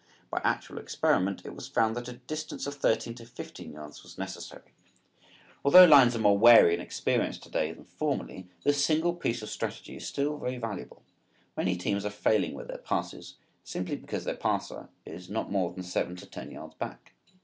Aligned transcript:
By 0.31 0.41
actual 0.43 0.79
experiment 0.79 1.45
it 1.45 1.53
was 1.53 1.67
found 1.67 1.95
that 1.95 2.07
a 2.07 2.13
distance 2.13 2.65
of 2.65 2.73
thirteen 2.73 3.13
to 3.13 3.23
fifteen 3.27 3.73
yards 3.73 4.01
was 4.01 4.17
necessary. 4.17 4.71
Although 5.63 5.85
lines 5.85 6.15
are 6.15 6.21
more 6.21 6.39
wary 6.39 6.73
and 6.73 6.81
experienced 6.81 7.43
today 7.43 7.71
than 7.71 7.83
formerly, 7.83 8.47
this 8.63 8.83
single 8.83 9.13
piece 9.13 9.43
of 9.43 9.49
strategy 9.51 9.95
is 9.97 10.07
still 10.07 10.39
very 10.39 10.57
valuable. 10.57 11.03
Many 11.55 11.77
teams 11.77 12.03
are 12.03 12.09
failing 12.09 12.55
with 12.55 12.67
their 12.67 12.79
passes 12.79 13.35
simply 13.63 13.95
because 13.95 14.23
their 14.23 14.35
passer 14.35 14.89
is 15.05 15.29
not 15.29 15.51
more 15.51 15.71
than 15.71 15.83
seven 15.83 16.15
to 16.15 16.25
ten 16.25 16.49
yards 16.49 16.73
back. 16.73 17.13